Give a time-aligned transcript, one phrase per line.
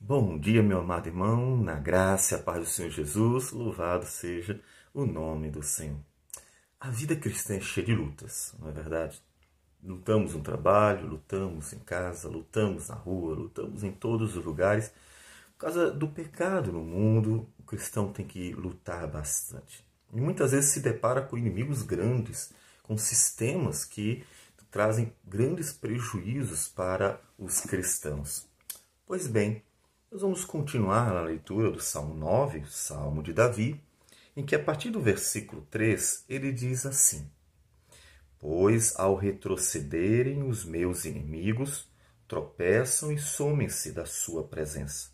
[0.00, 4.58] Bom dia, meu amado irmão, na graça e paz do Senhor Jesus, louvado seja
[4.94, 5.98] o nome do Senhor.
[6.78, 9.20] A vida cristã é cheia de lutas, não é verdade?
[9.82, 14.92] Lutamos no trabalho, lutamos em casa, lutamos na rua, lutamos em todos os lugares.
[15.54, 19.84] Por causa do pecado no mundo, o cristão tem que lutar bastante.
[20.14, 22.52] E muitas vezes se depara com inimigos grandes,
[22.84, 24.24] com sistemas que
[24.70, 28.48] trazem grandes prejuízos para os cristãos.
[29.04, 29.62] Pois bem,
[30.10, 33.78] nós vamos continuar na leitura do Salmo 9, Salmo de Davi,
[34.34, 37.30] em que a partir do versículo 3 ele diz assim:
[38.38, 41.86] Pois ao retrocederem os meus inimigos,
[42.26, 45.10] tropeçam e somem-se da sua presença,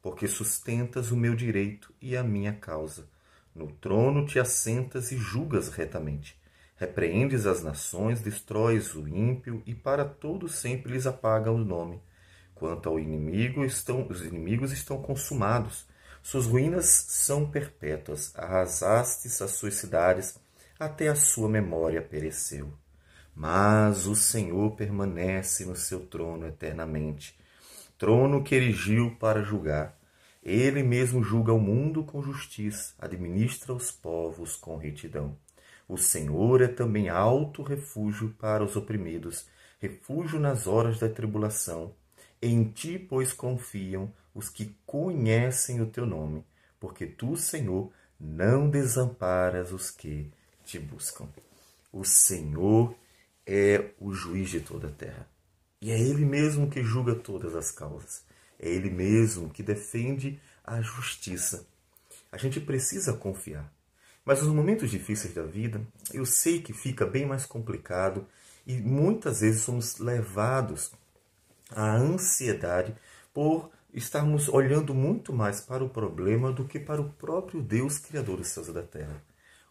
[0.00, 3.08] porque sustentas o meu direito e a minha causa.
[3.52, 6.40] No trono te assentas e julgas retamente.
[6.76, 12.00] Repreendes as nações, destróis o ímpio e para todo sempre lhes apaga o nome.
[12.56, 15.86] Quanto ao inimigo, estão, os inimigos estão consumados.
[16.22, 18.32] Suas ruínas são perpétuas.
[18.34, 20.40] Arrasastes as suas cidades,
[20.80, 22.72] até a sua memória pereceu.
[23.34, 27.38] Mas o Senhor permanece no seu trono eternamente,
[27.98, 29.94] trono que erigiu para julgar.
[30.42, 35.36] Ele mesmo julga o mundo com justiça, administra os povos com retidão.
[35.86, 39.46] O Senhor é também alto refúgio para os oprimidos,
[39.78, 41.94] refúgio nas horas da tribulação.
[42.48, 46.44] Em ti, pois, confiam os que conhecem o teu nome,
[46.78, 50.30] porque tu, Senhor, não desamparas os que
[50.64, 51.26] te buscam.
[51.92, 52.94] O Senhor
[53.44, 55.28] é o juiz de toda a terra.
[55.82, 58.22] E é Ele mesmo que julga todas as causas.
[58.60, 61.66] É Ele mesmo que defende a justiça.
[62.30, 63.68] A gente precisa confiar.
[64.24, 68.24] Mas nos momentos difíceis da vida, eu sei que fica bem mais complicado
[68.64, 70.92] e muitas vezes somos levados
[71.70, 72.94] a ansiedade
[73.32, 78.38] por estarmos olhando muito mais para o problema do que para o próprio Deus Criador
[78.38, 79.22] dos céus e da terra.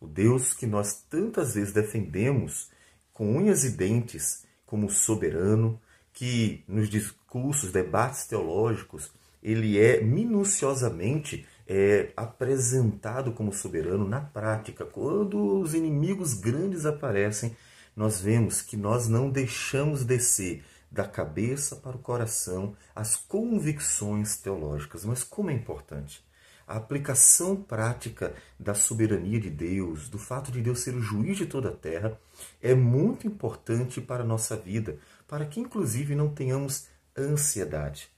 [0.00, 2.70] O Deus que nós tantas vezes defendemos
[3.12, 5.80] com unhas e dentes como soberano,
[6.12, 9.10] que nos discursos, debates teológicos,
[9.42, 14.84] ele é minuciosamente é, apresentado como soberano na prática.
[14.84, 17.56] Quando os inimigos grandes aparecem,
[17.94, 25.04] nós vemos que nós não deixamos descer da cabeça para o coração as convicções teológicas.
[25.04, 26.22] Mas como é importante
[26.66, 31.46] a aplicação prática da soberania de Deus, do fato de Deus ser o juiz de
[31.46, 32.18] toda a terra,
[32.62, 36.86] é muito importante para a nossa vida, para que inclusive não tenhamos
[37.16, 38.08] ansiedade.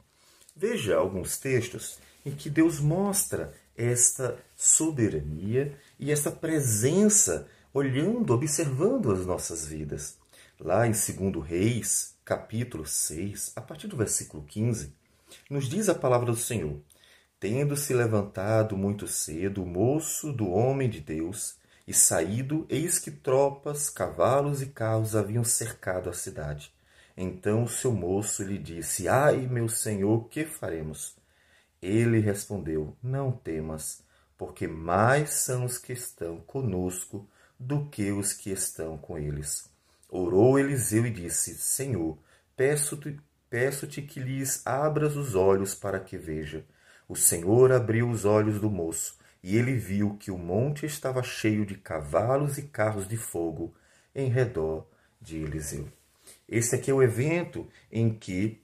[0.54, 9.26] Veja alguns textos em que Deus mostra esta soberania e esta presença olhando, observando as
[9.26, 10.16] nossas vidas.
[10.60, 14.94] Lá em 2 Reis, capítulo 6, a partir do versículo 15,
[15.50, 16.80] nos diz a palavra do Senhor:
[17.38, 23.10] Tendo se levantado muito cedo o moço do homem de Deus e saído, eis que
[23.10, 26.72] tropas, cavalos e carros haviam cercado a cidade.
[27.14, 31.16] Então o seu moço lhe disse: Ai, meu senhor, que faremos?
[31.82, 34.02] Ele respondeu: Não temas,
[34.38, 37.28] porque mais são os que estão conosco
[37.60, 39.73] do que os que estão com eles.
[40.16, 42.16] Orou Eliseu e disse: Senhor,
[42.56, 43.18] peço-te
[43.50, 46.64] peço que lhes abras os olhos para que veja.
[47.08, 51.66] O Senhor abriu os olhos do moço, e ele viu que o monte estava cheio
[51.66, 53.74] de cavalos e carros de fogo
[54.14, 54.86] em redor
[55.20, 55.88] de Eliseu.
[56.48, 58.62] Esse aqui é o evento em que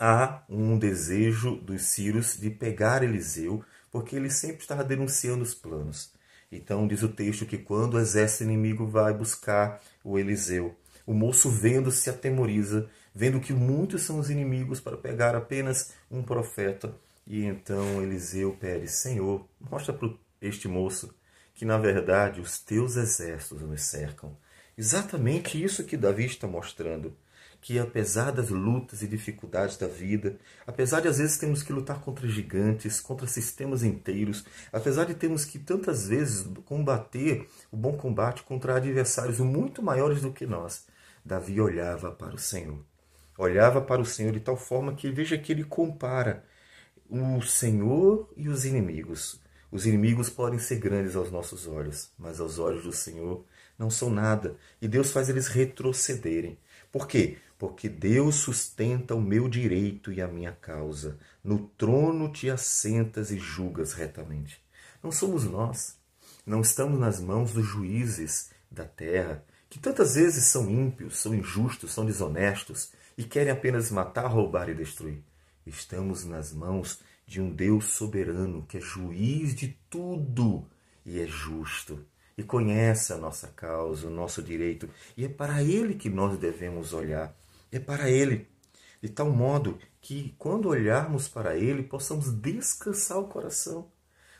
[0.00, 6.11] há um desejo dos sírios de pegar Eliseu, porque ele sempre estava denunciando os planos.
[6.52, 10.76] Então diz o texto que quando o exército inimigo vai buscar o Eliseu,
[11.06, 16.22] o moço vendo se atemoriza, vendo que muitos são os inimigos para pegar apenas um
[16.22, 16.94] profeta.
[17.26, 20.10] E então Eliseu pede: Senhor, mostra para
[20.42, 21.14] este moço
[21.54, 24.36] que na verdade os teus exércitos nos cercam.
[24.76, 27.16] Exatamente isso que Davi está mostrando
[27.62, 30.36] que apesar das lutas e dificuldades da vida,
[30.66, 35.44] apesar de às vezes termos que lutar contra gigantes, contra sistemas inteiros, apesar de termos
[35.44, 40.86] que tantas vezes combater o bom combate contra adversários muito maiores do que nós,
[41.24, 42.80] Davi olhava para o Senhor.
[43.38, 46.44] Olhava para o Senhor de tal forma que veja que ele compara
[47.08, 49.40] o Senhor e os inimigos.
[49.70, 53.44] Os inimigos podem ser grandes aos nossos olhos, mas aos olhos do Senhor
[53.78, 54.56] não são nada.
[54.80, 56.58] E Deus faz eles retrocederem.
[56.90, 57.38] Por quê?
[57.62, 61.16] Porque Deus sustenta o meu direito e a minha causa.
[61.44, 64.60] No trono te assentas e julgas retamente.
[65.00, 65.96] Não somos nós.
[66.44, 71.92] Não estamos nas mãos dos juízes da terra, que tantas vezes são ímpios, são injustos,
[71.92, 75.22] são desonestos e querem apenas matar, roubar e destruir.
[75.64, 80.66] Estamos nas mãos de um Deus soberano que é juiz de tudo
[81.06, 82.04] e é justo
[82.36, 86.92] e conhece a nossa causa, o nosso direito, e é para ele que nós devemos
[86.92, 87.32] olhar.
[87.72, 88.46] É para ele,
[89.02, 93.90] de tal modo que quando olharmos para ele, possamos descansar o coração.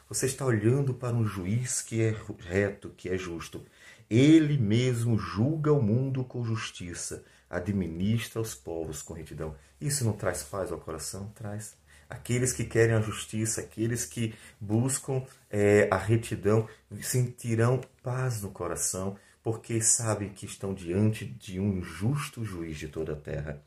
[0.07, 3.65] Você está olhando para um juiz que é reto, que é justo.
[4.11, 9.57] Ele mesmo julga o mundo com justiça, administra os povos com retidão.
[9.81, 11.33] Isso não traz paz ao coração?
[11.35, 11.75] Traz.
[12.11, 16.69] Aqueles que querem a justiça, aqueles que buscam é, a retidão,
[17.01, 23.13] sentirão paz no coração, porque sabem que estão diante de um justo juiz de toda
[23.13, 23.63] a terra.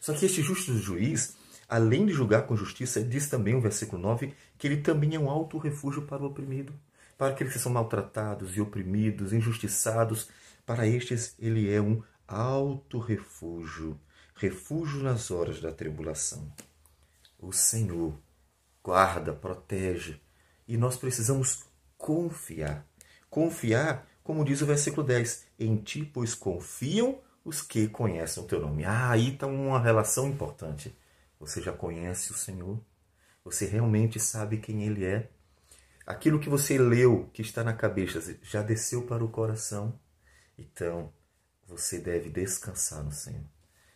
[0.00, 1.36] Só que este justo juiz,
[1.68, 5.30] além de julgar com justiça, diz também o versículo 9 que ele também é um
[5.30, 6.72] alto refúgio para o oprimido,
[7.16, 10.28] para aqueles que são maltratados e oprimidos, injustiçados.
[10.64, 13.98] Para estes, ele é um alto refúgio,
[14.34, 16.52] refúgio nas horas da tribulação
[17.42, 18.16] o Senhor
[18.82, 20.20] guarda, protege.
[20.66, 21.64] E nós precisamos
[21.98, 22.86] confiar.
[23.28, 28.60] Confiar, como diz o versículo 10, em ti, pois confiam os que conhecem o teu
[28.60, 28.84] nome.
[28.84, 30.96] Ah, aí está uma relação importante.
[31.40, 32.80] Você já conhece o Senhor?
[33.44, 35.28] Você realmente sabe quem Ele é?
[36.06, 39.98] Aquilo que você leu, que está na cabeça, já desceu para o coração?
[40.56, 41.12] Então,
[41.66, 43.44] você deve descansar no Senhor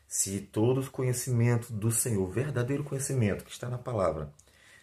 [0.07, 4.33] se todo o conhecimento do Senhor, verdadeiro conhecimento que está na palavra,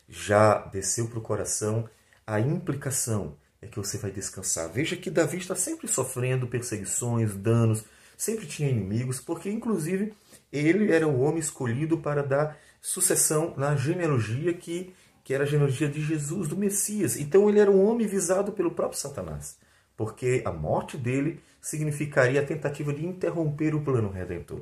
[0.08, 1.90] já desceu para o coração,
[2.28, 4.70] a implicação é que você vai descansar.
[4.72, 7.84] Veja que Davi está sempre sofrendo perseguições, danos,
[8.18, 10.14] sempre tinha inimigos, porque inclusive
[10.52, 14.94] ele era o homem escolhido para dar sucessão na genealogia que,
[15.24, 17.18] que era a genealogia de Jesus, do Messias.
[17.18, 19.58] Então ele era um homem visado pelo próprio Satanás,
[19.96, 24.62] porque a morte dele significaria a tentativa de interromper o plano redentor.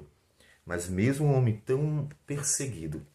[0.65, 3.05] Mas mesmo um homem tão perseguido,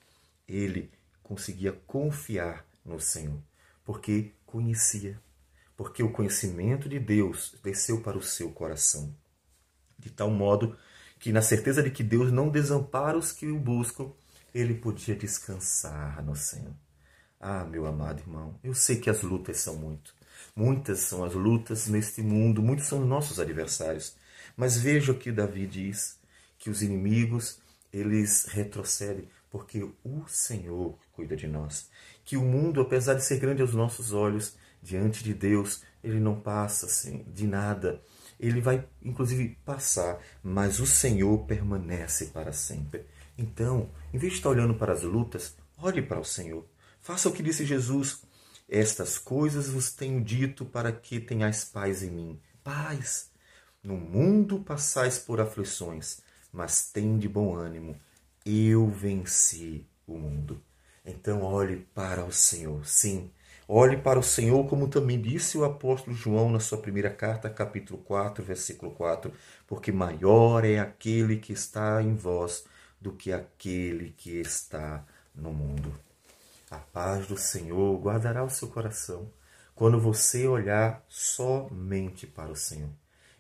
[0.49, 0.91] ele
[1.23, 3.39] conseguia confiar no Senhor,
[3.85, 5.21] porque conhecia,
[5.77, 9.15] porque o conhecimento de Deus desceu para o seu coração,
[9.99, 10.77] de tal modo
[11.19, 14.11] que, na certeza de que Deus não desampara os que o buscam,
[14.55, 16.75] ele podia descansar no Senhor.
[17.39, 20.15] Ah, meu amado irmão, eu sei que as lutas são muito.
[20.55, 24.17] Muitas são as lutas neste mundo, muitos são os nossos adversários.
[24.57, 26.19] Mas veja o que Davi diz:
[26.59, 27.59] que os inimigos
[27.93, 31.89] eles retrocedem, porque o Senhor cuida de nós.
[32.25, 34.57] Que o mundo, apesar de ser grande aos nossos olhos,
[34.87, 38.01] diante de Deus, ele não passa assim, de nada.
[38.39, 43.05] Ele vai, inclusive, passar, mas o Senhor permanece para sempre.
[43.37, 46.65] Então, em vez de estar olhando para as lutas, olhe para o Senhor.
[47.01, 48.23] Faça o que disse Jesus.
[48.69, 52.41] Estas coisas vos tenho dito para que tenhais paz em mim.
[52.63, 53.31] Paz.
[53.83, 56.21] No mundo passais por aflições,
[56.53, 57.97] mas tem de bom ânimo,
[58.45, 60.61] eu venci o mundo.
[61.05, 63.31] Então olhe para o Senhor, sim,
[63.69, 67.99] olhe para o Senhor, como também disse o apóstolo João na sua primeira carta, capítulo
[68.03, 69.33] 4, versículo 4,
[69.67, 72.65] porque maior é aquele que está em vós
[73.01, 75.05] do que aquele que está
[75.35, 75.93] no mundo.
[76.71, 79.31] A paz do Senhor guardará o seu coração
[79.75, 82.91] quando você olhar somente para o Senhor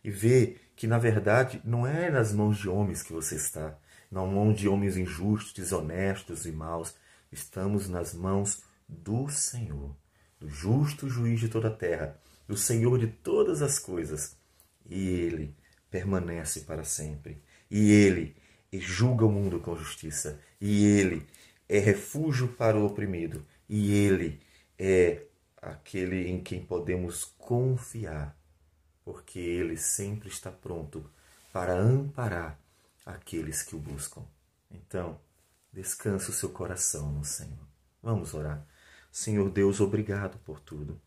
[0.05, 3.77] e ver que na verdade não é nas mãos de homens que você está,
[4.11, 6.95] não mãos de homens injustos, desonestos e maus.
[7.33, 9.91] Estamos nas mãos do Senhor,
[10.39, 14.37] do justo juiz de toda a terra, do Senhor de todas as coisas.
[14.89, 15.55] E Ele
[15.91, 17.43] permanece para sempre.
[17.71, 18.37] E Ele
[18.73, 20.41] julga o mundo com justiça.
[20.61, 21.27] E Ele
[21.69, 23.45] é refúgio para o oprimido.
[23.69, 24.41] E Ele
[24.79, 25.23] é
[25.61, 28.37] aquele em quem podemos confiar
[29.07, 31.09] porque ele sempre está pronto
[31.53, 32.59] para amparar
[33.07, 34.25] aqueles que o buscam.
[34.69, 35.21] Então,
[35.73, 37.69] descanse o seu coração no Senhor.
[38.03, 38.67] Vamos orar.
[39.19, 41.01] Senhor Deus, obrigado por tudo,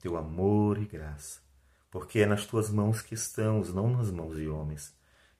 [0.00, 1.38] teu amor e graça,
[1.88, 4.92] porque é nas tuas mãos que estamos, não nas mãos de homens,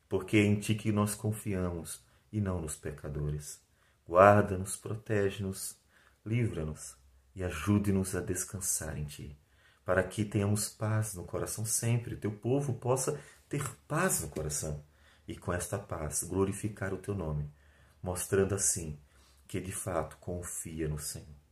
[0.09, 3.61] porque é em ti que nós confiamos e não nos pecadores.
[4.09, 5.77] Guarda-nos, protege-nos,
[6.25, 6.97] livra-nos
[7.35, 9.37] e ajude-nos a descansar em ti
[9.85, 14.85] para que tenhamos paz no coração sempre, teu povo possa ter paz no coração
[15.27, 17.53] e com esta paz glorificar o teu nome,
[18.01, 19.01] mostrando assim
[19.49, 21.44] que de fato confia no Senhor.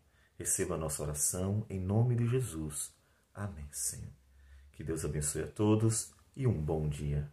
[0.42, 2.92] Receba a nossa oração em nome de Jesus.
[3.32, 4.10] Amém, Senhor.
[4.72, 7.30] Que Deus abençoe a todos e um bom dia.